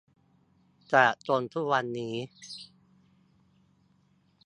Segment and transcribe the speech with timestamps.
[0.03, 0.03] จ
[0.81, 2.15] นตราบทุกวันนี้